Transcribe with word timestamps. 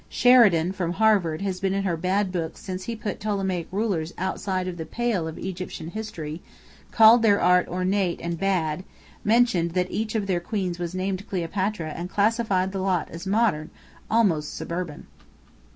Sheridan 0.09 0.71
from 0.71 0.93
Harvard 0.93 1.43
has 1.43 1.59
been 1.59 1.75
in 1.75 1.83
her 1.83 1.95
bad 1.95 2.31
books 2.31 2.59
since 2.59 2.85
he 2.85 2.95
put 2.95 3.19
Ptolemaic 3.19 3.67
rulers 3.71 4.15
outside 4.17 4.67
of 4.67 4.77
the 4.77 4.83
pale 4.87 5.27
of 5.27 5.37
Egyptian 5.37 5.89
history, 5.89 6.41
called 6.89 7.21
their 7.21 7.39
art 7.39 7.67
ornate 7.67 8.19
and 8.19 8.35
bad, 8.39 8.83
mentioned 9.23 9.73
that 9.75 9.91
each 9.91 10.15
of 10.15 10.25
their 10.25 10.39
queens 10.39 10.79
was 10.79 10.95
named 10.95 11.27
Cleopatra 11.29 11.89
and 11.91 12.09
classified 12.09 12.71
the 12.71 12.79
lot 12.81 13.09
as 13.11 13.27
modern, 13.27 13.69
almost 14.09 14.55
suburban. 14.55 15.05